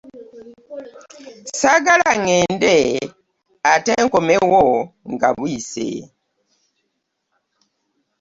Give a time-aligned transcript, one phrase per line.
[1.49, 2.75] Ssaagala ŋŋende
[3.73, 4.63] ate nkomewo
[5.13, 5.89] nga buyise.